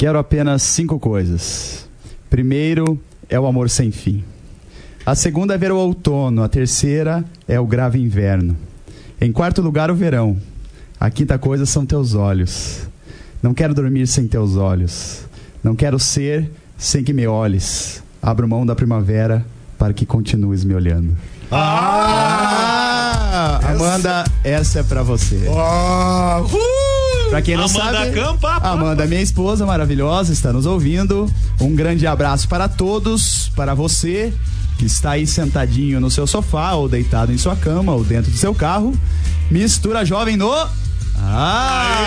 [0.00, 1.86] Quero apenas cinco coisas.
[2.30, 4.24] Primeiro é o amor sem fim.
[5.04, 6.42] A segunda é ver o outono.
[6.42, 8.56] A terceira é o grave inverno.
[9.20, 10.38] Em quarto lugar, o verão.
[10.98, 12.88] A quinta coisa são teus olhos.
[13.42, 15.26] Não quero dormir sem teus olhos.
[15.62, 18.02] Não quero ser sem que me olhes.
[18.22, 19.44] Abro mão da primavera
[19.76, 21.14] para que continues me olhando.
[21.52, 22.70] Ah!
[23.68, 25.46] Amanda, essa é pra você.
[25.54, 26.79] Ah, uh!
[27.30, 28.56] Pra quem não Amanda sabe, Campa.
[28.56, 31.32] Amanda, minha esposa maravilhosa, está nos ouvindo.
[31.60, 34.32] Um grande abraço para todos, para você
[34.76, 38.36] que está aí sentadinho no seu sofá, ou deitado em sua cama, ou dentro do
[38.36, 38.92] seu carro.
[39.48, 40.52] Mistura jovem no.
[41.18, 42.00] Ah!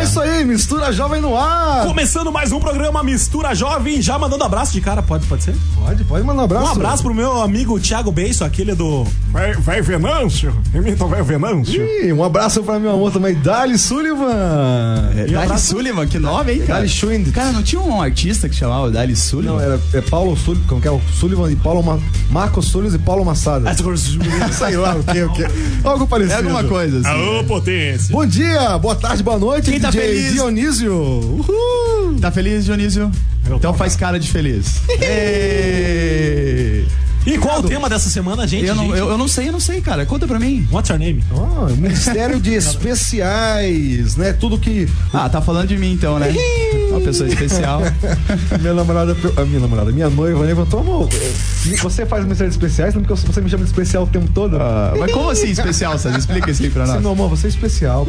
[0.00, 1.84] É isso aí, mistura jovem no ar.
[1.86, 5.54] Começando mais um programa Mistura Jovem, já mandando abraço de cara, pode, pode ser?
[5.74, 6.66] Pode, pode mandar um abraço.
[6.66, 11.22] Um abraço pro meu amigo Thiago Beiço, aquele do Vai, vai Venâncio, imita o Vai
[11.22, 11.82] Venâncio.
[11.84, 15.10] Ih, um abraço pra meu amor também, Dali Sullivan.
[15.16, 16.74] É, Dali abraço- Sullivan, que nome, hein, cara?
[16.80, 17.30] Dali Schwind.
[17.32, 19.52] Cara, não tinha um artista que chamava Dali Sullivan?
[19.54, 20.90] Não, era é Paulo Sullivan, como que é?
[20.90, 21.98] O Sullivan e Paulo Ma...
[22.30, 23.74] Marcos Sullivan e Paulo Massada.
[24.52, 25.44] Sei lá o que, o que.
[25.84, 26.36] Algo É parecido.
[26.36, 27.08] alguma coisa assim.
[27.08, 28.12] Alô, potência.
[28.12, 30.35] Bom dia, boa tarde, boa noite, Quem tá DJ feliz?
[30.36, 30.92] Dionísio.
[30.92, 32.18] Uhul.
[32.20, 33.10] Tá feliz, Dionísio?
[33.48, 34.82] Eu Então faz cara de feliz.
[37.26, 38.66] E qual o tema dessa semana, gente?
[38.66, 38.98] eu, não, gente?
[38.98, 40.06] eu, eu não sei, eu não sei, cara.
[40.06, 40.64] Conta pra mim.
[40.70, 41.24] What's your name?
[41.32, 44.32] Ó, Ministério de Especiais, né?
[44.32, 46.32] Tudo que Ah, tá falando de mim então, né?
[46.96, 47.82] Uma pessoa especial.
[48.60, 51.08] minha namorada, a minha namorada, minha noiva levantou, amor,
[51.82, 54.56] você faz Ministério de Especiais, não porque você me chama de especial o tempo todo?
[54.56, 56.18] Ah, mas como assim especial, César?
[56.18, 57.00] Explica isso aí pra nós.
[57.00, 58.06] meu amor, você é especial.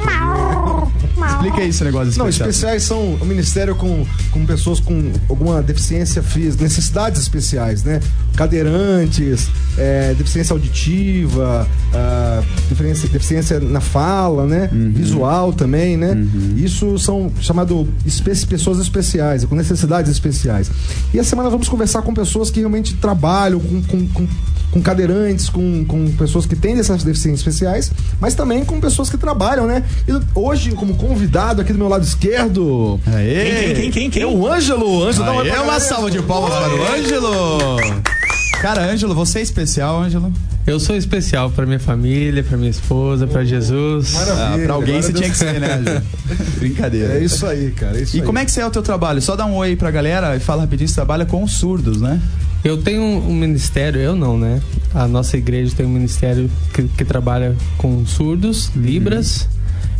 [1.30, 2.50] Explica aí esse negócio de Não, especial.
[2.50, 8.00] especiais são o ministério com, com pessoas com alguma deficiência física, necessidades especiais, né?
[8.36, 12.44] Cadeirantes, é, deficiência auditiva, ah,
[12.78, 14.70] deficiência, deficiência na fala, né?
[14.72, 14.92] Uhum.
[14.92, 16.16] Visual também, né?
[16.56, 20.70] Isso são chamado espe pessoas especiais, com necessidades especiais.
[21.14, 24.28] E essa semana vamos conversar com pessoas que realmente trabalham com, com, com
[24.72, 29.18] com cadeirantes, com, com pessoas que têm essas deficiências especiais, mas também com pessoas que
[29.18, 29.84] trabalham, né?
[30.08, 33.44] E hoje, como convidado aqui do meu lado esquerdo, Aê!
[33.44, 34.24] Quem, quem, quem, quem, quem?
[34.24, 35.04] é o Ângelo.
[35.04, 38.37] Ângelo, dá uma Aê, uma salva de palmas para o Ângelo!
[38.62, 40.34] Cara, Ângelo, você é especial, Ângelo?
[40.66, 44.14] Eu sou especial pra minha família, pra minha esposa, pra Jesus.
[44.14, 44.44] Maravilha.
[44.46, 46.02] Ah, pra alguém você tinha que ser, né, Ângelo?
[46.60, 47.14] Brincadeira.
[47.14, 47.98] É isso aí, cara.
[47.98, 48.26] É isso E aí.
[48.26, 49.22] como é que você é o teu trabalho?
[49.22, 52.20] Só dá um oi pra galera e fala rapidinho, você trabalha com os surdos, né?
[52.64, 54.60] Eu tenho um ministério, eu não, né?
[54.94, 59.48] A nossa igreja tem um ministério que, que trabalha com surdos, libras.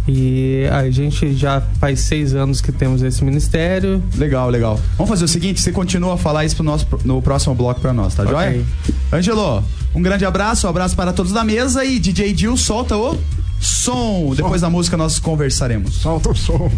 [0.08, 4.02] E a gente já faz seis anos que temos esse ministério.
[4.16, 4.80] Legal, legal.
[4.98, 7.92] Vamos fazer o seguinte, você continua a falar isso pro nosso, no próximo bloco pra
[7.92, 8.34] nós, tá Ok.
[8.34, 8.66] joia?
[9.12, 9.64] Ângelo,
[9.94, 13.18] um grande abraço, um abraço para todos da mesa e DJ Dil solta o
[13.60, 14.34] som.
[14.36, 15.96] Depois da música nós conversaremos.
[15.96, 16.72] Solta o som.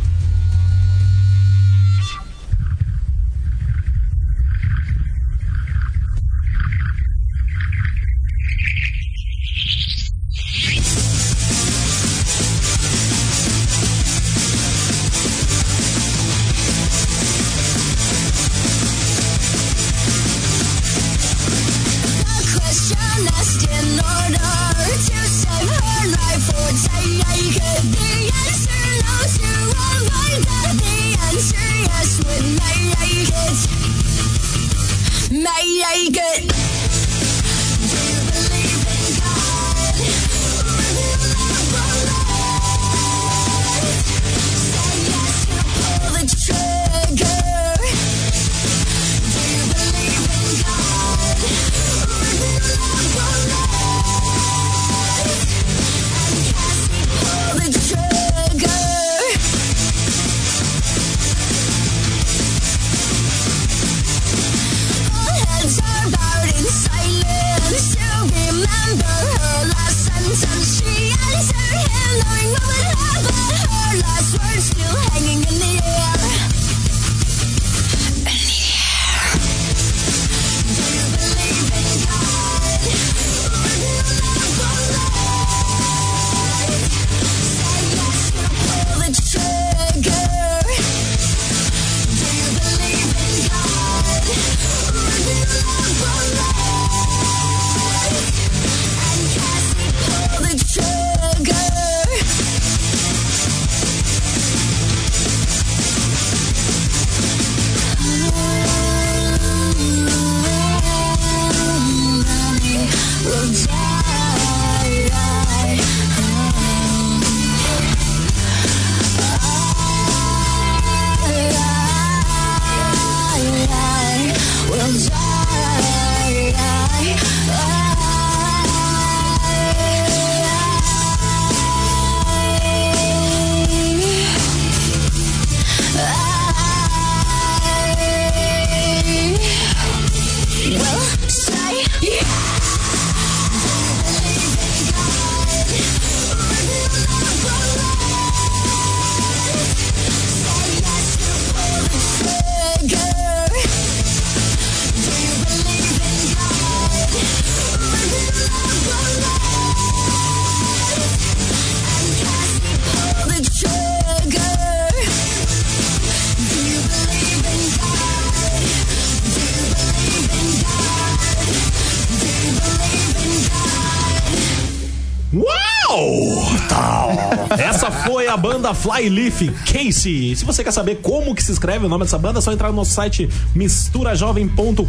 [178.06, 180.36] Foi a banda Flyleaf Casey.
[180.36, 182.69] Se você quer saber como que se escreve o nome dessa banda, é só entrar
[182.69, 184.84] no nosso site misturajovem.com.br.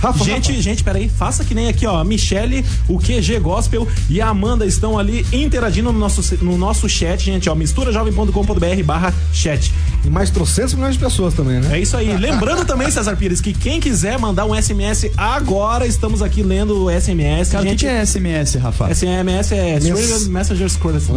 [0.00, 0.62] Rafa, gente, Rafa.
[0.62, 1.98] gente, peraí, faça que nem aqui, ó.
[1.98, 6.88] A Michele, o QG Gospel e a Amanda estão ali interagindo no nosso, no nosso
[6.88, 7.54] chat, gente, ó.
[7.54, 9.72] misturajovem.com.br barra chat.
[10.04, 11.76] E mais 300 milhões de pessoas também, né?
[11.76, 12.16] É isso aí.
[12.16, 16.90] Lembrando também, César Pires, que quem quiser mandar um SMS agora, estamos aqui lendo o
[16.90, 17.50] SMS.
[17.50, 18.94] Cara, o que, é SMS, Rafa?
[18.94, 21.10] SMS é Stranger Messengers Courtesy.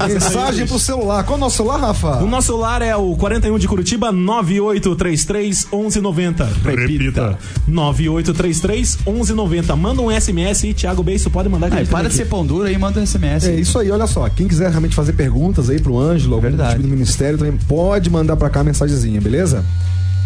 [0.00, 1.24] Ó, mensagem pro celular.
[1.24, 2.16] Qual é o nosso celular, Rafa?
[2.22, 6.44] O nosso celular é o 41 de Curitiba 9833 1190.
[6.64, 7.38] Repita.
[7.66, 9.76] 9833 1190.
[9.76, 12.14] Manda um SMS e Thiago Beiço pode mandar que a Aí, gente para tá de
[12.14, 12.30] ser aqui.
[12.30, 13.46] pão duro aí, manda um SMS.
[13.46, 14.28] É isso aí, olha só.
[14.28, 16.70] Quem quiser realmente fazer perguntas aí pro Ângelo, algum Verdade.
[16.76, 19.64] tipo do ministério, também pode mandar pra cá a mensagenzinha, beleza?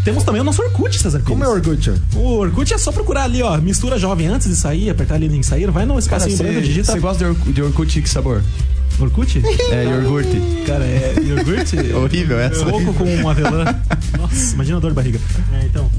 [0.04, 1.28] Temos também o nosso Orkut, César Pires.
[1.28, 1.92] Como é o Orkut?
[2.14, 5.42] O Orkut é só procurar ali, ó, mistura jovem antes de sair, apertar ali em
[5.42, 8.40] sair, vai no espacinho branco, digita você gosta de, Ork- de Orkut que sabor?
[8.98, 9.42] Orkut?
[9.70, 10.40] É, iogurte.
[10.66, 11.76] Cara, é iogurte?
[11.92, 12.64] Horrível essa.
[12.64, 13.64] Coco com avelã.
[14.18, 15.20] Nossa, imagina a dor de barriga.
[15.52, 15.90] É, então.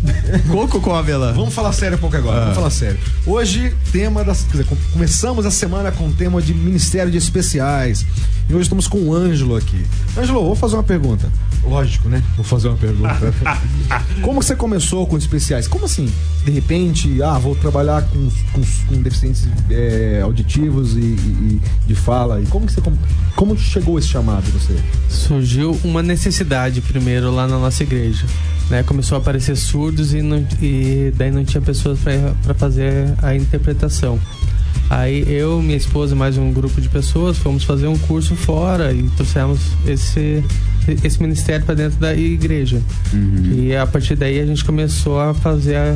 [0.51, 1.31] Coco com avelã.
[1.33, 2.39] Vamos falar sério um pouco agora.
[2.41, 2.97] Vamos falar sério.
[3.25, 4.41] Hoje, tema das.
[4.43, 8.05] Quer dizer, com- começamos a semana com o tema de Ministério de Especiais.
[8.49, 9.85] E hoje estamos com o Ângelo aqui.
[10.17, 11.29] Ângelo, vou fazer uma pergunta.
[11.63, 12.23] Lógico, né?
[12.37, 13.33] Vou fazer uma pergunta.
[14.23, 15.67] Como você começou com especiais?
[15.67, 16.09] Como assim?
[16.45, 21.93] De repente, ah, vou trabalhar com, com, com deficientes é, auditivos e, e- e de
[21.95, 22.39] fala.
[22.41, 22.79] E como que você.
[22.87, 22.97] Como,
[23.35, 24.75] como chegou esse chamado você?
[25.09, 28.25] surgiu uma necessidade primeiro lá na nossa igreja.
[28.69, 28.83] Né?
[28.83, 31.99] Começou a aparecer surdos e, não- e daí não tinha pessoas
[32.43, 34.19] para fazer a interpretação.
[34.89, 38.93] Aí eu, minha esposa e mais um grupo de pessoas fomos fazer um curso fora
[38.93, 40.41] e trouxemos esse,
[41.03, 42.81] esse ministério para dentro da igreja.
[43.53, 45.95] E a partir daí a gente começou a fazer a,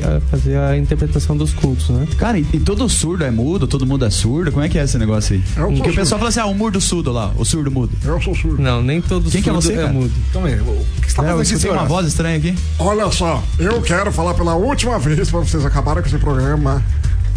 [0.00, 2.06] pra- fazer a interpretação dos cultos, né?
[2.18, 3.66] Cara, e, e todo surdo é mudo?
[3.66, 4.50] Todo mundo é surdo?
[4.52, 5.42] Como é que é esse negócio aí?
[5.56, 5.94] É Eu sou Porque o surdo.
[5.96, 7.92] pessoal fala assim, ah, o murdo surdo lá, o surdo mudo.
[8.04, 8.62] Eu sou surdo.
[8.62, 9.92] Não, nem todo Quem que é surdo você, cara?
[9.92, 10.12] mudo.
[10.30, 11.80] Então, é, o que você tá É, fazendo aqui, senhora?
[11.80, 12.54] uma voz estranha aqui.
[12.78, 16.82] Olha só, eu quero falar pela última vez pra vocês acabarem com esse programa,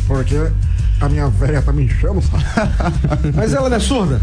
[0.08, 0.36] porque
[1.02, 2.44] a minha velha tá me enchendo, sabe?
[3.36, 4.22] Mas ela não é surda?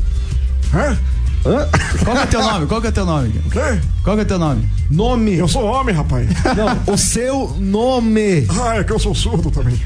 [0.75, 0.97] Hã?
[1.45, 1.69] Hã?
[2.05, 2.67] Qual que é teu nome?
[2.67, 3.29] Qual que é teu nome?
[3.47, 3.81] O quê?
[4.05, 4.69] Qual que é teu nome?
[4.89, 5.35] Nome.
[5.35, 6.29] Eu sou homem, rapaz.
[6.57, 8.47] Não, o seu nome.
[8.61, 9.81] Ah, é que eu sou surdo também.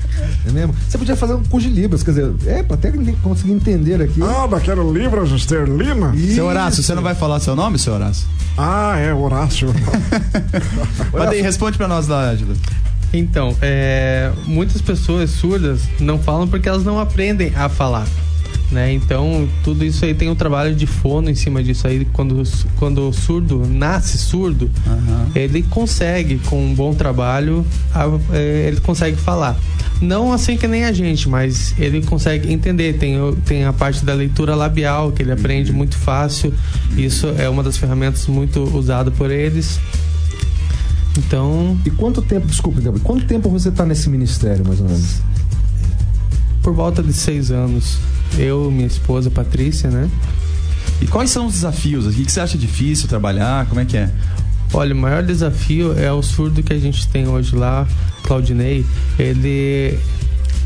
[0.46, 0.74] É mesmo?
[0.86, 2.92] Você podia fazer um curso de Libras, quer dizer, é, pra até
[3.22, 4.20] conseguir entender aqui.
[4.22, 6.12] Ah, daquela Libras esterlina?
[6.14, 6.34] Isso.
[6.34, 8.26] Seu Horácio, você não vai falar seu nome, seu Horácio?
[8.58, 9.68] Ah, é, Horácio.
[11.12, 12.54] Mas aí, responde pra nós lá, Ângelo.
[13.12, 18.06] Então, é, muitas pessoas surdas não falam porque elas não aprendem a falar.
[18.70, 18.92] Né?
[18.92, 22.04] Então, tudo isso aí tem um trabalho de fono em cima disso aí.
[22.12, 22.42] Quando,
[22.76, 24.70] quando o surdo nasce surdo,
[25.34, 27.64] ele consegue, com um bom trabalho,
[28.32, 29.56] é, ele consegue falar.
[30.00, 32.98] Não assim que nem a gente, mas ele consegue entender.
[32.98, 36.52] Tem, tem a parte da leitura labial, que ele aprende muito fácil.
[36.96, 39.78] Isso é uma das ferramentas muito usada por eles.
[41.16, 45.22] Então, E quanto tempo, desculpa, quanto tempo você tá nesse ministério, mais ou menos?
[46.66, 47.96] por volta de seis anos,
[48.38, 50.08] eu, minha esposa Patrícia, né?
[51.00, 52.06] E quais são os desafios?
[52.06, 53.66] O que você acha difícil trabalhar?
[53.66, 54.10] Como é que é?
[54.72, 57.86] Olha, o maior desafio é o surdo que a gente tem hoje lá,
[58.22, 58.84] Claudinei.
[59.18, 59.98] Ele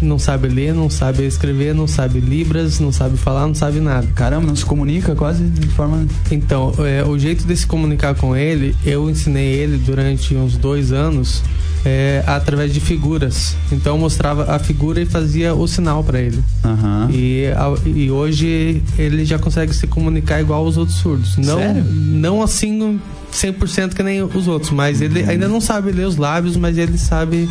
[0.00, 4.06] não sabe ler, não sabe escrever, não sabe libras, não sabe falar, não sabe nada.
[4.14, 6.06] Caramba, não se comunica quase de forma.
[6.30, 10.92] Então, é, o jeito de se comunicar com ele, eu ensinei ele durante uns dois
[10.92, 11.42] anos
[11.84, 13.56] é, através de figuras.
[13.72, 16.42] Então, eu mostrava a figura e fazia o sinal para ele.
[16.64, 17.08] Aham.
[17.12, 21.37] E, a- e hoje ele já consegue se comunicar igual aos outros surdos.
[21.37, 21.84] Não, Sério?
[21.84, 23.00] não assim
[23.32, 26.99] 100% que nem os outros, mas ele ainda não sabe ler os lábios, mas ele
[26.99, 27.49] sabe.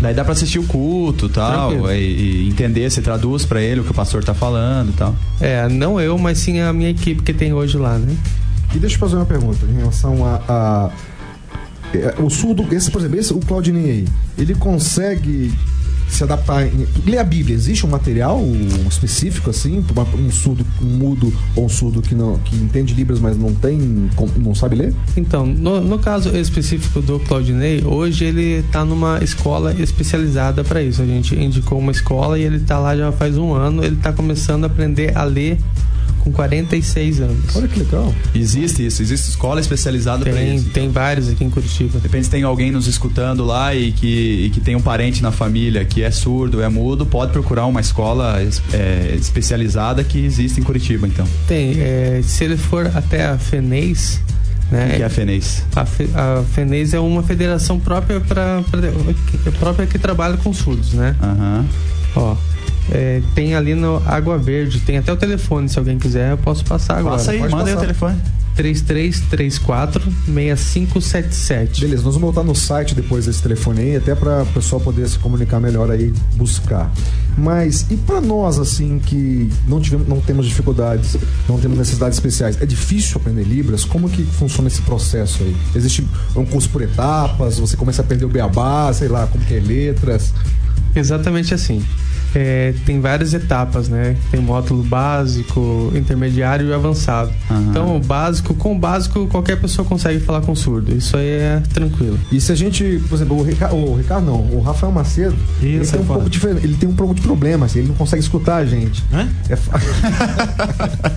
[0.00, 3.80] Daí dá pra assistir o culto e tal, e, e entender, você traduz pra ele
[3.80, 5.14] o que o pastor tá falando e tal.
[5.40, 8.14] É, não eu, mas sim a minha equipe que tem hoje lá, né?
[8.74, 10.40] E deixa eu fazer uma pergunta em relação a.
[10.48, 10.90] a-
[11.94, 14.04] é, o surdo, esse, por exemplo, esse, o Claudinei aí,
[14.36, 15.52] ele consegue
[16.08, 16.66] se adaptar.
[16.66, 18.40] Em, ler a Bíblia, existe um material
[18.88, 19.84] específico assim,
[20.18, 24.08] um surdo, um mudo ou um surdo que não que entende Libras, mas não tem,
[24.36, 24.94] não sabe ler?
[25.16, 31.02] Então, no, no caso específico do Claudinei, hoje ele tá numa escola especializada para isso.
[31.02, 33.84] A gente indicou uma escola e ele tá lá já faz um ano.
[33.84, 35.58] Ele tá começando a aprender a ler
[36.18, 37.56] com 46 anos.
[37.56, 38.14] Olha que legal.
[38.34, 40.70] Existe isso, existe escola especializada pra Tem, isso.
[40.70, 41.98] tem vários aqui em Curitiba.
[41.98, 45.22] De repente se tem alguém nos escutando lá e que, e que tem um parente
[45.22, 50.18] na família que é surdo, é mudo, pode procurar uma escola es- é, especializada que
[50.24, 51.26] existe em Curitiba, então.
[51.46, 54.20] Tem, é, se ele for até a FENES,
[54.70, 54.94] né?
[54.96, 55.62] Que é a FENES.
[55.74, 58.62] A, Fe- a FENES é uma federação própria para
[59.58, 61.16] própria que trabalha com surdos, né?
[61.22, 61.64] Aham.
[62.16, 62.36] Ó,
[62.92, 66.64] é, tem ali no Água Verde, tem até o telefone, se alguém quiser, eu posso
[66.64, 67.16] passar agora.
[67.16, 68.20] Passa aí, pode manda aí o telefone.
[68.58, 71.80] 3334 6577.
[71.80, 75.08] Beleza, nós vamos voltar no site depois desse telefone aí, até para o pessoal poder
[75.08, 76.92] se comunicar melhor aí, buscar.
[77.36, 81.16] Mas e para nós assim que não tivemos, não temos dificuldades,
[81.48, 83.84] não temos necessidades especiais, é difícil aprender libras?
[83.84, 85.56] Como que funciona esse processo aí?
[85.76, 86.04] Existe
[86.34, 87.60] um curso por etapas?
[87.60, 90.34] Você começa a perder o beabá, sei lá, como que é letras?
[90.98, 91.82] Exatamente assim.
[92.34, 94.14] É, tem várias etapas, né?
[94.30, 97.32] Tem módulo básico, intermediário e avançado.
[97.50, 97.66] Aham.
[97.70, 100.94] Então, o básico, com o básico, qualquer pessoa consegue falar com surdo.
[100.94, 102.18] Isso aí é tranquilo.
[102.30, 105.86] E se a gente, por exemplo, o Ricardo, o Ricardo não, o Rafael Macedo, ele
[105.86, 108.22] tem um é pouco diferente, ele tem um pouco de problema, assim, ele não consegue
[108.22, 109.02] escutar a gente.
[109.10, 109.26] Hã?
[109.48, 109.80] É fa-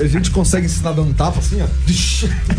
[0.00, 1.66] a gente consegue ensinar dando tapa assim, ó.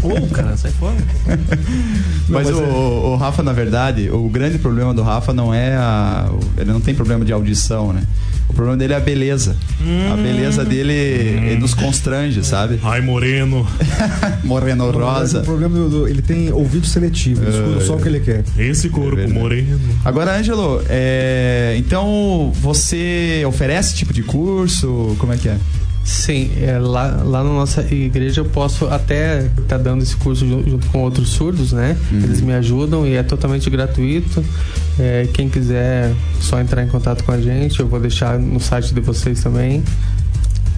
[0.02, 0.96] Pô, cara, sai fora.
[1.28, 5.76] Mas, mas o, é- o Rafa, na verdade, o grande problema do Rafa não é
[5.76, 5.95] a.
[6.58, 8.04] Ele não tem problema de audição, né?
[8.48, 9.56] O problema dele é a beleza.
[10.14, 12.80] A beleza dele ele nos constrange, sabe?
[12.84, 13.66] Ai, Moreno.
[14.44, 15.40] Moreno verdade, rosa.
[15.40, 18.44] O problema do, do- ele tem ouvido seletivo, ele escuta só o que ele quer.
[18.58, 19.38] Esse corpo verdade.
[19.40, 19.80] moreno.
[20.06, 25.16] Agora, Ângelo, é, então você oferece esse tipo de curso?
[25.18, 25.58] Como é que é?
[26.06, 30.64] Sim, é, lá, lá na nossa igreja eu posso até estar dando esse curso ju-
[30.68, 31.98] junto com outros surdos, né?
[32.12, 34.46] Eles me ajudam e é totalmente gratuito.
[35.00, 38.94] É, quem quiser só entrar em contato com a gente, eu vou deixar no site
[38.94, 39.84] de vocês também.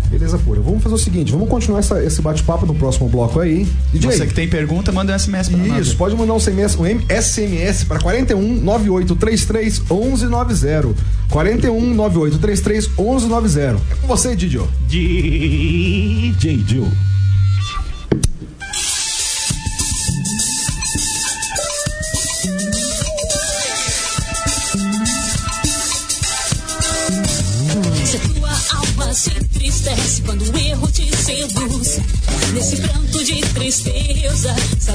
[0.09, 0.61] Beleza pura.
[0.61, 3.67] Vamos fazer o seguinte, vamos continuar essa- esse bate-papo no próximo bloco aí.
[3.91, 5.87] DJ, Você que tem pergunta, manda um SMS pra nós.
[5.87, 10.95] Isso, pode mandar um SMS, um M- SMS para 41 9833 1190.
[11.29, 13.81] 41 9833 1190.
[13.91, 14.67] É com você, Didio.
[14.87, 16.87] DJ Joe.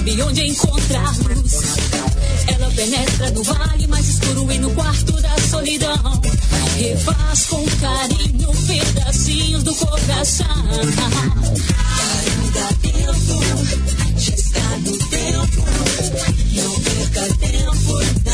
[0.03, 1.53] Sabe onde encontrar luz?
[2.49, 6.21] Ela penetra no vale mais escuro e no quarto da solidão.
[6.77, 10.47] Refaz com carinho pedacinhos do coração.
[12.27, 13.43] Ainda tempo,
[14.19, 15.65] já está no tempo.
[16.53, 18.32] Não perca tempo,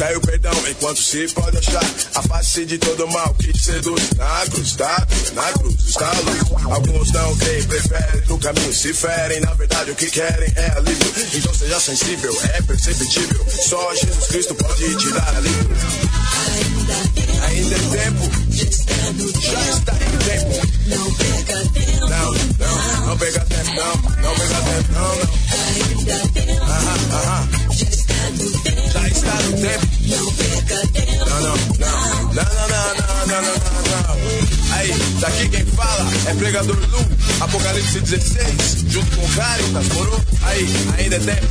[0.00, 1.84] Buscar o perdão enquanto se pode achar.
[2.14, 4.10] A face de todo mal que te seduz.
[4.16, 5.06] Na cruz, tá?
[5.34, 6.72] Na cruz está luz.
[6.72, 9.40] Alguns não creem, preferem o caminho, se ferem.
[9.40, 11.12] Na verdade, o que querem é alívio.
[11.34, 13.46] Então seja sensível, é perceptível.
[13.50, 15.68] Só Jesus Cristo pode te dar alívio.
[17.46, 18.30] Ainda é tempo,
[19.38, 20.69] já está em tempo.
[35.20, 37.06] Daqui quem fala é pregador Lu,
[37.40, 40.24] Apocalipse 16, junto com Caritas, moro?
[40.42, 40.66] Aí,
[40.98, 41.46] ainda é tempo.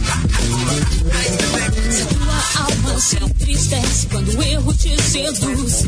[1.13, 1.91] Ainda é tempo.
[1.91, 5.85] Se tua alma se entristece quando o erro te seduz,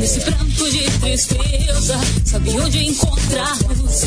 [0.00, 4.02] nesse pranto de tristeza, sabe onde encontrar luz?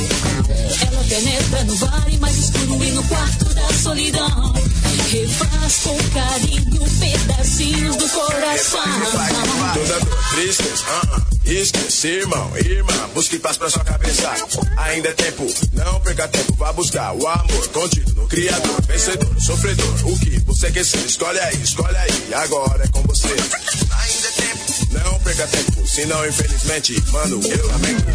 [0.81, 4.70] Ela penetra no vale mais escuro e no quarto da solidão.
[5.11, 8.79] Refaz com carinho pedacinhos do coração.
[9.73, 11.21] Toda dor, tristeza, ah.
[11.43, 14.33] Esquece, irmão, irmã, busque paz pra sua cabeça.
[14.77, 20.07] Ainda é tempo, não perca tempo, vá buscar o amor contido no Criador, vencedor, sofredor.
[20.07, 21.05] O que você quer ser?
[21.05, 23.27] Escolhe aí, escolhe aí, agora é com você.
[23.27, 28.05] Ainda é tempo, não perca tempo, senão infelizmente, mano, eu lamento.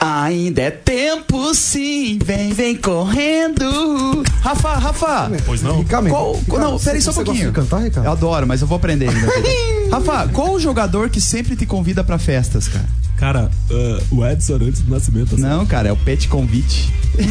[0.00, 4.22] Ainda é tempo sim, vem, vem correndo.
[4.40, 5.30] Rafa, Rafa!
[5.46, 5.78] Pois não?
[5.78, 7.48] Ricardo, Qual, Ricardo, não, peraí só um você gosta pouquinho.
[7.48, 8.06] de cantar, Ricardo?
[8.06, 9.28] Eu adoro, mas eu vou aprender ainda.
[9.92, 12.84] Rafa, qual o jogador que sempre te convida pra festas, cara?
[13.22, 15.34] Cara, ah, o Edson antes do nascimento.
[15.36, 15.42] assim.
[15.44, 16.92] Não, cara, é o Pet Convite.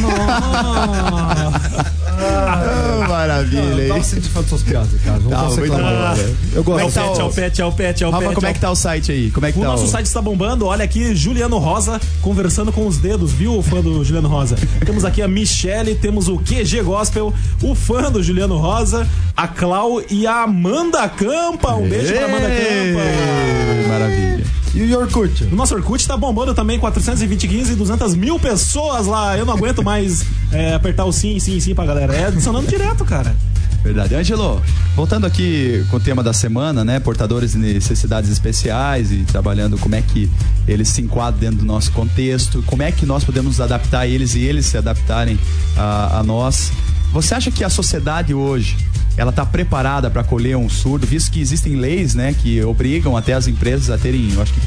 [2.24, 3.88] Ah, maravilha, Eu hein?
[3.88, 4.88] tava sentindo falta das suas piadas.
[5.04, 6.34] Tá, Vamos muito bom, né?
[6.54, 6.86] Eu É gosto.
[6.86, 8.34] o tá pet, o- é o pet, é o pet, é o Rafa, pet.
[8.36, 9.30] como é é que tá o site aí?
[9.32, 10.66] Como é que O tá nosso site está bombando.
[10.66, 14.56] Olha aqui, Juliano Rosa conversando com os dedos, viu, o fã do Juliano Rosa?
[14.86, 19.06] temos aqui a Michele, temos o QG Gospel, o fã do Juliano Rosa,
[19.36, 21.74] a Clau e a Amanda Campa.
[21.74, 23.88] Um beijo pra Amanda Campa.
[23.88, 24.44] Maravilha.
[24.74, 25.44] E o Yorkut?
[25.44, 29.36] O nosso Orkut tá bombando também, 420, 15, 200 mil pessoas lá.
[29.36, 32.14] Eu não aguento mais é, apertar o sim, sim, sim pra galera.
[32.14, 33.34] É adicionando direto, cara.
[33.82, 34.14] Verdade.
[34.14, 34.62] Ângelo,
[34.94, 37.00] voltando aqui com o tema da semana, né?
[37.00, 40.30] Portadores de necessidades especiais e trabalhando como é que
[40.68, 44.34] eles se enquadram dentro do nosso contexto, como é que nós podemos adaptar a eles
[44.34, 45.38] e eles se adaptarem
[45.76, 46.72] a, a nós.
[47.12, 48.76] Você acha que a sociedade hoje
[49.16, 53.32] ela está preparada para acolher um surdo, visto que existem leis, né, que obrigam até
[53.34, 54.60] as empresas a terem, eu acho que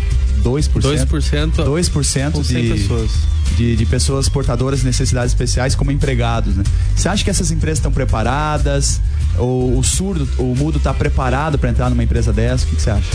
[0.43, 0.69] 2%.
[0.79, 3.11] 2% 2% com 100 de, pessoas.
[3.57, 6.63] de, de pessoas portadoras de necessidades especiais como empregados, né?
[6.95, 9.01] Você acha que essas empresas estão preparadas?
[9.37, 12.65] Ou o surdo, o mudo está preparado para entrar numa empresa dessa?
[12.65, 13.09] O que, que você acha?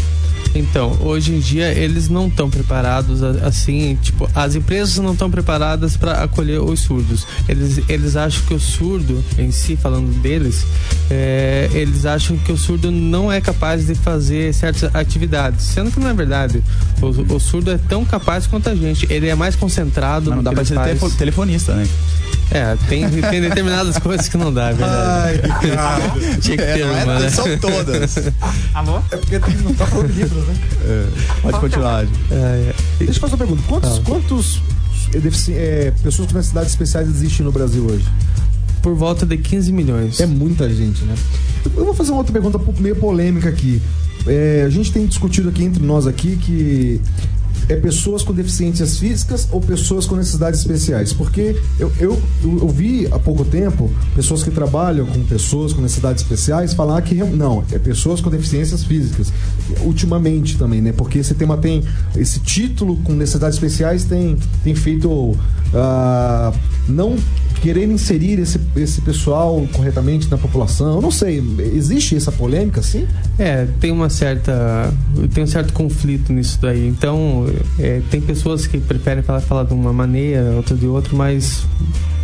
[0.55, 5.96] Então, hoje em dia eles não estão preparados assim, tipo, as empresas não estão preparadas
[5.96, 7.26] para acolher os surdos.
[7.48, 10.66] Eles, eles acham que o surdo, em si, falando deles,
[11.11, 16.00] é, eles acham que o surdo não é capaz de fazer certas atividades, sendo que
[16.00, 16.62] não é verdade.
[17.00, 19.07] O, o surdo é tão capaz quanto a gente.
[19.11, 20.79] Ele é mais concentrado Mas não dá para ser
[21.16, 21.87] telefonista, né?
[22.52, 25.40] É, tem, tem determinadas coisas que não dá, é verdade.
[26.42, 27.30] Tinha que ter não uma, né?
[27.30, 28.16] são todas.
[29.12, 30.54] É porque tem- não tá falando livros, né?
[31.42, 32.04] Pode continuar.
[32.04, 32.10] Ju.
[32.30, 32.74] É, é.
[32.98, 33.62] Deixa eu fazer uma pergunta.
[33.68, 34.02] Quantos, Ah.
[34.04, 34.62] quantos
[35.14, 38.04] é, defici- é, pessoas com necessidades especiais existem no Brasil hoje?
[38.82, 40.18] Por volta de 15 milhões.
[40.20, 41.14] É muita gente, né?
[41.76, 43.80] Eu vou fazer uma outra pergunta meio polêmica aqui.
[44.26, 47.00] É, a gente tem discutido aqui entre nós aqui que
[47.68, 51.12] é pessoas com deficiências físicas ou pessoas com necessidades especiais?
[51.12, 56.23] Porque eu, eu, eu, vi há pouco tempo pessoas que trabalham com pessoas com necessidades
[56.23, 59.33] especiais falar que não, é pessoas com deficiências físicas.
[59.83, 60.92] Ultimamente também, né?
[60.92, 61.85] Porque esse tema tem.
[62.16, 65.37] Esse título com necessidades especiais tem, tem feito.
[65.75, 66.53] ah,
[66.88, 67.16] não
[67.61, 70.96] querer inserir esse, esse pessoal corretamente na população.
[70.96, 71.42] Eu não sei,
[71.75, 73.07] existe essa polêmica, sim?
[73.38, 74.92] É, tem uma certa.
[75.33, 76.87] Tem um certo conflito nisso daí.
[76.87, 77.46] Então,
[77.79, 81.64] é, tem pessoas que preferem falar, falar de uma maneira, outra de outra, mas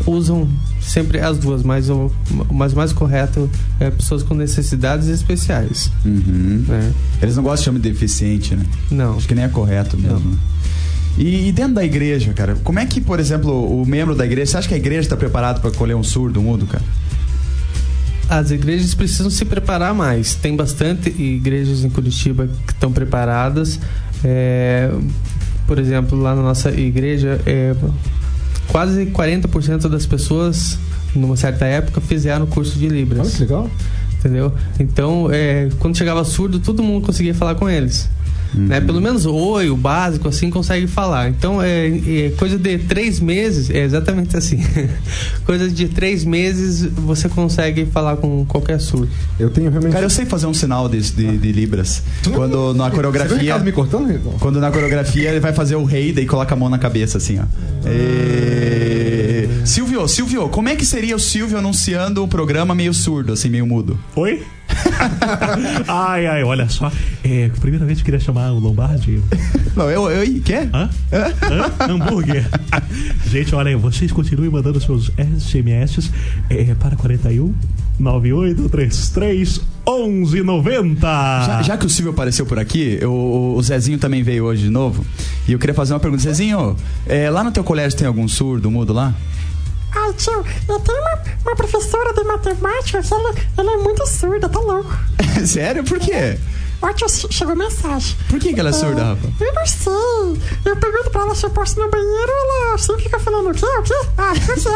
[0.07, 0.49] usam
[0.81, 2.11] sempre as duas, mas o
[2.51, 5.90] mas o mais correto é pessoas com necessidades especiais.
[6.05, 6.64] Uhum.
[6.66, 6.92] Né?
[7.20, 8.64] Eles não gostam de chamar de deficiente, né?
[8.90, 9.16] Não.
[9.16, 10.31] Acho que nem é correto mesmo.
[10.31, 10.57] Não.
[11.18, 14.52] E, e dentro da igreja, cara, como é que, por exemplo, o membro da igreja,
[14.52, 16.85] você acha que a igreja está preparada para acolher um surdo, um mudo, cara?
[18.29, 20.35] As igrejas precisam se preparar mais.
[20.35, 23.79] Tem bastante igrejas em Curitiba que estão preparadas.
[24.24, 24.90] É,
[25.66, 27.74] por exemplo, lá na nossa igreja, é,
[28.68, 30.76] quase 40% das pessoas,
[31.14, 33.35] numa certa época, fizeram o curso de Olha Libras.
[33.35, 33.70] que legal.
[34.18, 34.52] Entendeu?
[34.81, 38.09] Então, é, quando chegava surdo, todo mundo conseguia falar com eles.
[38.61, 38.81] Né?
[38.81, 41.29] Pelo menos oi, o básico, assim, consegue falar.
[41.29, 44.61] Então, é, é coisa de três meses, é exatamente assim.
[45.45, 49.09] coisa de três meses, você consegue falar com qualquer surdo.
[49.38, 49.92] Eu tenho realmente.
[49.92, 52.03] Cara, eu sei fazer um sinal de, de, de libras.
[52.35, 53.59] Quando na coreografia.
[53.59, 54.19] Me cortando?
[54.38, 57.38] Quando na coreografia ele vai fazer o rei, daí coloca a mão na cabeça, assim,
[57.38, 57.45] ó.
[57.88, 58.95] E...
[59.66, 63.66] Silvio, Silvio, como é que seria o Silvio anunciando o programa meio surdo, assim, meio
[63.66, 63.98] mudo?
[64.14, 64.42] Oi?
[65.88, 66.90] ai, ai, olha só.
[67.24, 69.20] É, primeiramente eu queria chamar o Lombardi.
[69.76, 70.68] Não, eu, eu, quê?
[70.72, 70.88] Hã?
[71.12, 71.92] Hã?
[71.92, 72.48] Hambúrguer.
[73.29, 76.11] Gente, olha aí, vocês continuem mandando seus SMS
[76.48, 77.52] é, para 41
[77.98, 81.07] 9833 1190.
[81.07, 83.12] Já, já que o Silvio apareceu por aqui, eu-
[83.57, 85.05] o Zezinho também veio hoje de novo.
[85.48, 86.22] E eu queria fazer uma pergunta.
[86.22, 86.76] Zezinho,
[87.07, 89.14] é, lá no teu colégio tem algum surdo, mudo lá?
[89.96, 94.48] Ai, tio, eu tenho uma, uma professora de matemática que ela, ela é muito surda,
[94.48, 94.90] tá louco.
[95.46, 95.82] Sério?
[95.85, 96.38] Por quê?
[96.82, 98.16] Ó, tio, che- chegou mensagem.
[98.28, 99.28] Por que, que ela é surda, Rafa?
[99.66, 100.72] Eu sei.
[100.72, 102.33] Eu pergunto pra ela se eu posso ir no banheiro,
[102.68, 103.94] ela sempre fica falando o quê, o quê?
[104.18, 104.72] Ah, não sei.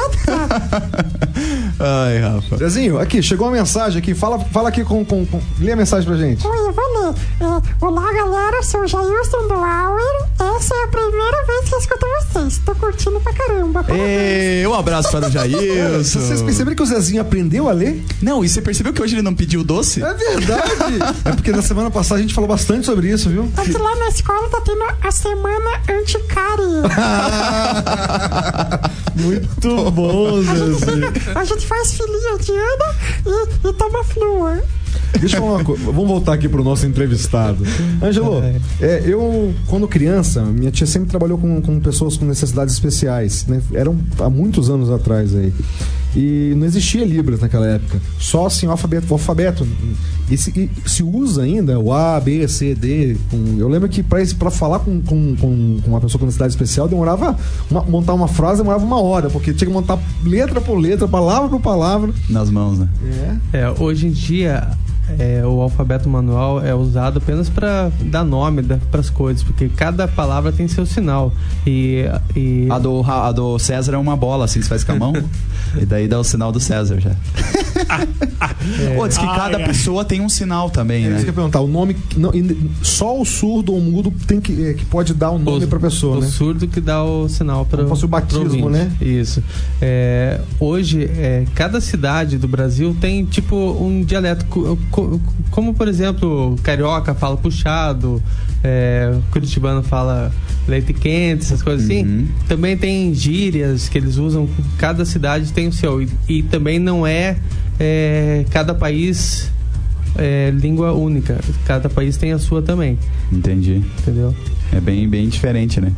[1.80, 2.56] Ai, Rafa.
[2.56, 4.14] Zezinho, aqui, chegou uma mensagem aqui.
[4.14, 5.40] Fala, fala aqui com, com, com.
[5.58, 6.46] Lê a mensagem pra gente.
[6.46, 7.14] Oi, eu vou ler.
[7.40, 10.56] É, Olá, galera, eu sou o Jailson do Auer.
[10.56, 12.60] Essa é a primeira vez que eu escuto vocês.
[12.64, 13.84] Tô curtindo pra caramba.
[13.88, 16.20] Ei, um abraço para o Jailson.
[16.20, 18.02] Vocês perceberam que o Zezinho aprendeu a ler?
[18.20, 20.02] Não, e você percebeu que hoje ele não pediu doce?
[20.02, 20.98] É verdade!
[21.24, 23.50] é porque na semana semana passada a gente falou bastante sobre isso, viu?
[23.56, 26.82] É que lá na escola tá tendo a semana anticária.
[29.16, 31.12] Muito bom, Zezinho.
[31.34, 32.94] A gente faz filinha de Ana
[33.26, 34.62] e, e toma flúor.
[35.18, 35.84] Deixa eu falar uma coisa.
[35.84, 37.64] Vamos voltar aqui pro nosso entrevistado.
[38.02, 38.42] Ângelo,
[38.80, 43.44] é, eu, quando criança, minha tia sempre trabalhou com, com pessoas com necessidades especiais.
[43.46, 43.60] Né?
[43.74, 45.52] Eram há muitos anos atrás aí.
[46.16, 48.00] E não existia Libras naquela época.
[48.18, 49.06] Só assim, o alfabeto.
[49.10, 49.66] O alfabeto.
[50.28, 53.16] E se, e se usa ainda o A, B, C, D.
[53.30, 56.88] com- eu lembro que para falar com, com, com, com uma pessoa com necessidade especial
[56.88, 57.36] demorava.
[57.70, 61.48] uma- montar uma frase demorava uma hora, porque tinha que montar letra por letra, palavra
[61.48, 62.12] por palavra.
[62.28, 62.88] Nas mãos, né?
[63.52, 63.58] É.
[63.60, 64.68] É, hoje em dia,
[65.18, 70.06] é, o alfabeto manual é usado apenas para dar nome para as coisas, porque cada
[70.08, 71.32] palavra tem seu sinal.
[71.66, 72.04] E,
[72.36, 75.12] e A do, a do César é uma bola, assim, você faz com a mão.
[75.80, 77.10] e daí dá o sinal do César já.
[78.96, 79.64] Pô, diz que Ai, cada ai.
[79.66, 81.18] pessoa tem um sinal também, É isso né?
[81.18, 81.60] que eu ia perguntar.
[81.60, 81.96] O nome.
[82.16, 82.32] Não,
[82.82, 85.78] só o surdo ou mudo tem que, é, que pode dar o nome o- pra
[85.78, 86.26] pessoa, o né?
[86.26, 88.90] surdo que dá o sinal para Como fosse o batismo, né?
[89.00, 89.42] Isso.
[89.80, 94.78] É, hoje, é, cada cidade do Brasil tem tipo um dialeto, co-
[95.50, 98.22] como por exemplo, carioca fala puxado,
[98.62, 100.32] é, curitibano fala
[100.68, 101.96] leite quente, essas coisas Uhum.
[101.96, 102.28] assim.
[102.48, 104.48] Também tem gírias que eles usam.
[104.78, 107.36] Cada cidade tem o seu e, e também não é,
[107.78, 109.50] é, cada país
[110.16, 111.38] é, língua única.
[111.66, 112.98] Cada país tem a sua também,
[113.32, 113.82] Entendi.
[114.00, 114.34] entendeu?
[114.72, 115.92] É bem, bem diferente, né?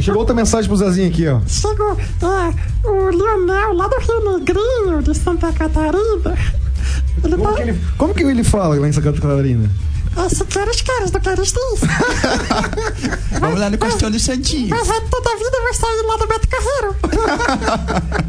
[0.00, 1.40] Chegou outra mensagem pro Zezinho aqui, ó.
[1.48, 6.36] Chegou é, o Leonel, lá do Rio Negrinho, de Santa Catarina.
[7.24, 7.54] Ele Como tá.
[7.54, 9.70] que ele, como que ele fala lá em Santa Catarina?
[10.28, 11.86] Se queres, queres, não queres, tem isso.
[13.40, 14.68] Vamos lá no Castelo Santinho.
[14.68, 16.96] Mas toda a vida eu vou sair lá do Beto Carreiro.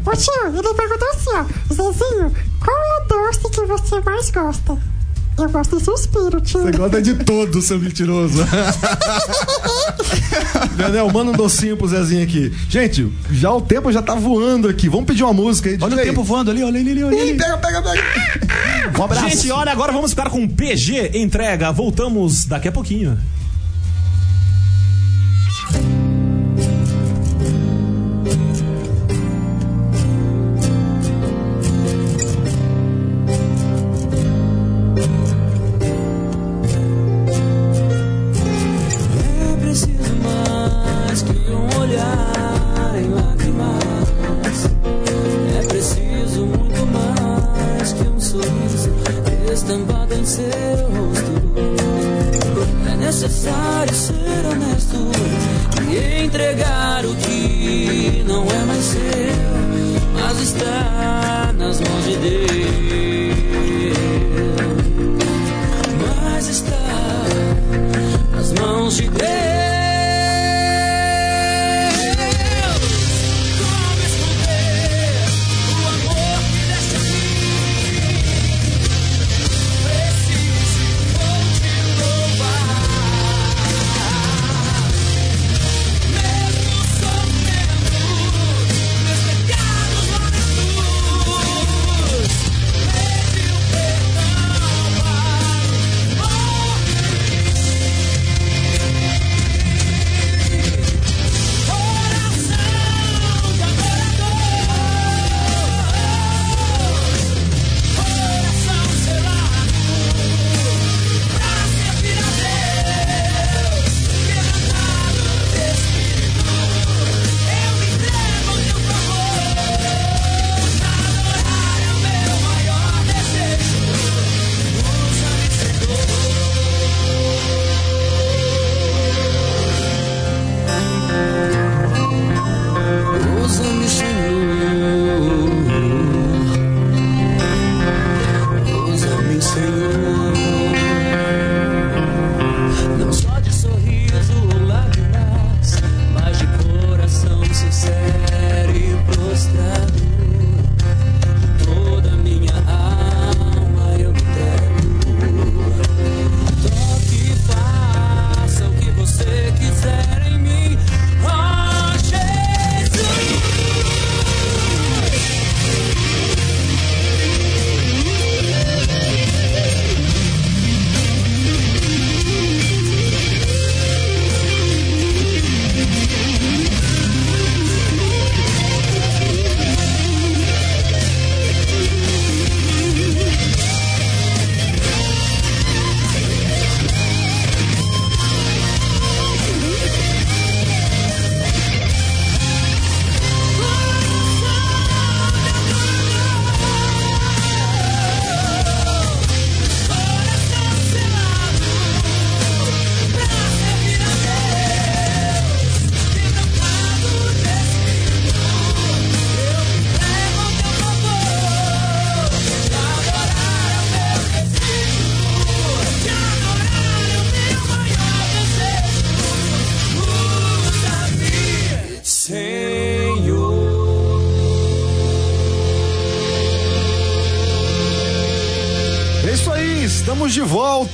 [0.06, 1.44] Ô tio, ele perguntou assim, ó.
[1.74, 4.78] Zezinho, qual é o doce que você mais gosta?
[5.36, 6.62] Eu gosto de suspiro, tio.
[6.62, 8.38] Você gosta de todo, seu mentiroso.
[10.78, 12.52] Leonel, manda um docinho pro Zezinho aqui.
[12.68, 14.88] Gente, já o tempo já tá voando aqui.
[14.88, 15.76] Vamos pedir uma música aí.
[15.80, 16.04] Olha o DJ.
[16.04, 17.32] tempo voando ali, olha ali, olha ali.
[17.32, 18.98] Ih, pega, pega, pega.
[18.98, 19.28] Um abraço.
[19.28, 21.72] Gente, olha, agora vamos ficar com PG Entrega.
[21.72, 23.18] Voltamos daqui a pouquinho.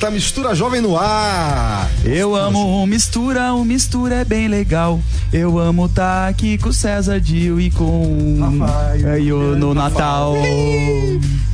[0.01, 1.91] De volta, mistura jovem no ar.
[2.05, 4.99] Eu amo o mistura, o mistura é bem legal.
[5.33, 9.75] Eu amo tá aqui com o César Dil e com Rafael, é, e o- no
[9.75, 10.35] Natal.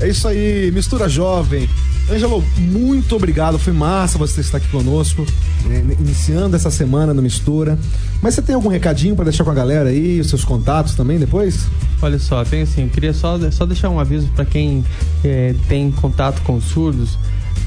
[0.00, 1.68] É isso aí, mistura jovem.
[2.08, 3.58] Ângelo, muito obrigado.
[3.58, 5.26] Foi massa você estar aqui conosco,
[5.64, 7.76] né, iniciando essa semana no Mistura.
[8.22, 11.18] Mas você tem algum recadinho pra deixar com a galera aí, os seus contatos também
[11.18, 11.66] depois?
[12.00, 14.84] Olha só, tem assim, eu queria só, só deixar um aviso para quem
[15.24, 17.18] eh, tem contato com os surdos,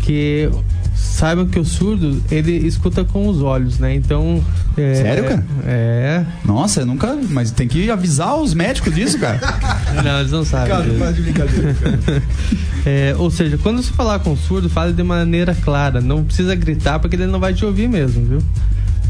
[0.09, 0.49] que
[0.95, 3.93] saibam que o surdo, ele escuta com os olhos, né?
[3.93, 4.43] Então...
[4.75, 5.45] eh, Sério, cara?
[5.67, 6.25] É.
[6.43, 7.15] Nossa, eu nunca.
[7.29, 9.39] Mas tem que avisar os médicos disso, cara.
[10.03, 10.69] Não, eles não sabem.
[10.69, 12.23] Cara, faz de brincadeira, cara.
[12.85, 15.99] É, ou seja, quando você falar com o surdo, fale de maneira clara.
[15.99, 18.39] Não precisa gritar porque ele não vai te ouvir mesmo, viu?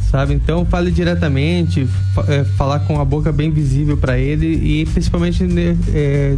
[0.09, 0.33] Sabe?
[0.33, 5.43] Então fale diretamente, fa- é, falar com a boca bem visível para ele e principalmente
[5.43, 6.35] ne- é,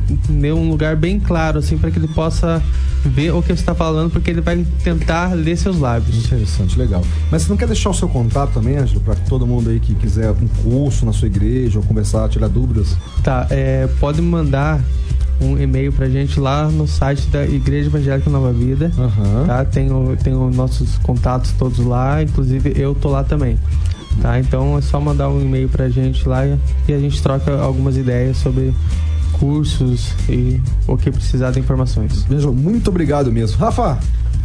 [0.54, 2.62] um lugar bem claro, assim, para que ele possa
[3.06, 6.26] ver o que você está falando, porque ele vai tentar ler seus lábios.
[6.26, 7.02] Interessante, legal.
[7.32, 9.96] Mas você não quer deixar o seu contato também, Ângelo, pra todo mundo aí que
[9.96, 12.98] quiser um curso na sua igreja ou conversar, tirar dúvidas?
[13.24, 14.82] Tá, é, pode mandar
[15.42, 18.92] um e-mail pra gente lá no site da Igreja Evangélica Nova Vida.
[18.98, 19.46] Aham.
[19.48, 19.66] Tá?
[19.66, 23.58] Tem, o- tem os nossos contatos todos lá, inclusive eu tô lá também.
[24.22, 24.40] Tá?
[24.40, 28.38] Então é só mandar um e-mail pra gente lá e a gente troca algumas ideias
[28.38, 28.74] sobre
[29.34, 32.26] cursos e o que precisar de informações.
[32.30, 33.58] Ângelo, muito obrigado mesmo.
[33.58, 33.98] Rafa,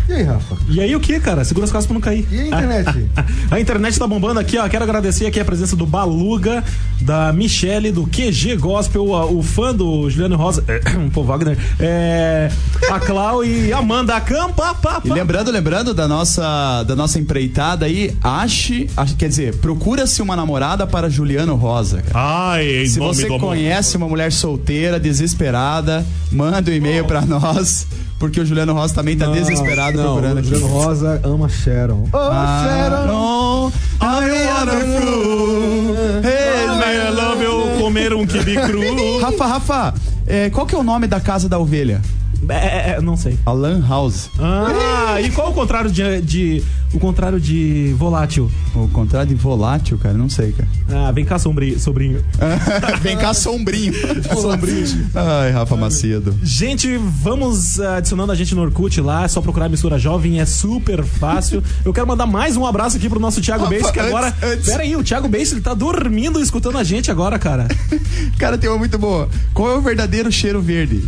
[0.09, 0.57] e aí, Rafa?
[0.69, 1.45] E aí o que, cara?
[1.45, 2.27] Segura as calças pra não cair.
[2.31, 3.07] E a internet?
[3.51, 4.69] A internet tá bombando aqui, ó.
[4.69, 6.62] Quero agradecer aqui a presença do Baluga,
[7.01, 10.64] da Michele, do QG Gospel, o fã do Juliano Rosa,
[11.14, 12.51] pô, Wagner, é,
[12.90, 14.75] a Clau e Amanda Campa.
[14.75, 15.14] Pá, E pá.
[15.14, 20.87] lembrando, lembrando da nossa, da nossa empreitada aí, ache, ache- quer dizer, procura-se uma namorada
[20.87, 22.03] para Juliano Rosa.
[22.03, 22.51] cara.
[22.53, 27.87] Ai, Se você conhece uma mulher solteira, desesperada, manda um e-mail pra nós,
[28.19, 30.48] porque o Juliano Rosa também tá desesperado não, procurando aqui.
[30.48, 32.04] Juliano Rosa ama Sharon.
[32.12, 33.72] Oh, Sharon!
[34.00, 36.22] Ah, I wonderful.
[36.22, 39.20] Hey, I love eu comer um quibe cru.
[39.20, 39.94] Rafa, Rafa,
[40.26, 42.00] é, qual que é o nome da casa da ovelha?
[42.48, 43.38] É, não sei.
[43.44, 44.30] A Lan House.
[44.38, 48.50] Ah, e qual o contrário de, de- o contrário de volátil?
[48.74, 50.68] O contrário de volátil, cara, não sei, cara.
[50.88, 52.22] Ah, vem cá, sombri, sobrinho.
[53.02, 53.92] Vem cá, sombrinho.
[54.40, 55.11] sombrinho.
[55.14, 56.35] Ai, Rafa Macedo.
[56.42, 60.46] Gente, vamos ah, adicionando a gente no Orkut lá, é só procurar Mistura Jovem, é
[60.46, 61.62] super fácil.
[61.85, 64.35] Eu quero mandar mais um abraço aqui pro nosso Thiago Rafa, Bass, que antes- agora.
[64.42, 67.66] antes- Pera aí, o Thiago Bass, ele tá dormindo escutando a gente agora, cara.
[68.38, 69.28] Cara, tem uma muito boa.
[69.54, 71.02] Qual é o verdadeiro cheiro verde?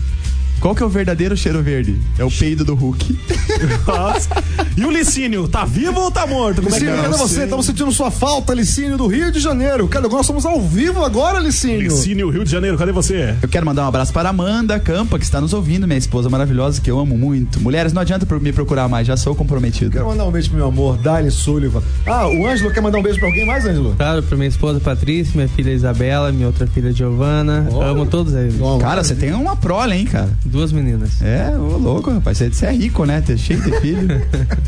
[0.61, 2.01] Qual que é o verdadeiro cheiro verde?
[2.19, 3.19] É o peido do Hulk.
[3.87, 4.29] Nossa.
[4.77, 6.63] E o Licínio, tá vivo ou tá morto?
[6.63, 7.03] Como é que Licínio, é?
[7.05, 7.45] cadê você?
[7.45, 9.87] Estamos sentindo sua falta, Licínio, do Rio de Janeiro.
[9.89, 10.09] Cadê?
[10.09, 11.83] Nós estamos ao vivo agora, Licínio.
[11.83, 13.37] Licínio, Rio de Janeiro, cadê você?
[13.41, 16.29] Eu quero mandar um abraço para a Amanda Campa, que está nos ouvindo, minha esposa
[16.29, 17.61] maravilhosa, que eu amo muito.
[17.61, 19.91] Mulheres, não adianta me procurar mais, já sou comprometido.
[19.93, 21.83] Quero mandar um beijo pro meu amor, Dali Sullivan.
[22.07, 23.95] Ah, o Ângelo quer mandar um beijo pra alguém mais, Ângelo?
[23.97, 27.69] Claro, pra minha esposa Patrícia, minha filha Isabela, minha outra filha Giovana.
[27.71, 27.89] Olha.
[27.89, 28.57] Amo todos eles.
[28.81, 30.31] Cara, você tem uma prole, hein, cara?
[30.49, 31.21] Duas meninas.
[31.23, 32.39] É, ô louco, rapaz.
[32.39, 33.21] Você você é rico, né?
[33.21, 34.09] Ter cheio de filho.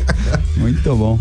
[0.57, 1.19] Muito bom.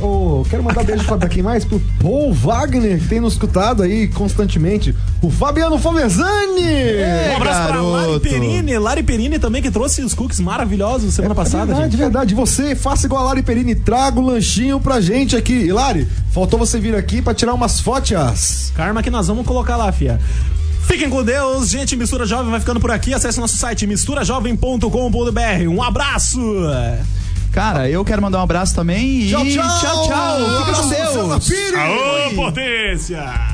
[0.00, 1.64] Ô, quero mandar beijo pra pra quem mais?
[1.64, 4.94] Pro Paul Wagner, que tem nos escutado aí constantemente.
[5.20, 6.62] O Fabiano Fomezani!
[7.32, 8.20] Um abraço pra Lari garoto.
[8.20, 11.96] Perini, Lari Perini também, que trouxe os cookies maravilhosos semana passada, verdade, gente.
[11.98, 12.34] verdade.
[12.34, 15.54] Você faça igual a Lari Perini, traga o lanchinho pra gente aqui.
[15.54, 18.72] E Lari, faltou você vir aqui pra tirar umas fotos.
[18.74, 20.18] Karma que nós vamos colocar lá, fia.
[20.86, 21.96] Fiquem com Deus, gente.
[21.96, 23.12] Mistura Jovem vai ficando por aqui.
[23.14, 25.68] Acesse nosso site misturajovem.com.br.
[25.68, 26.40] Um abraço!
[27.52, 29.78] Cara, eu quero mandar um abraço também e Tchau, tchau!
[29.80, 30.08] tchau.
[30.08, 30.64] tchau.
[30.64, 31.48] Fica com Deus.
[31.48, 31.74] Pires.
[31.74, 33.53] Aô, potência!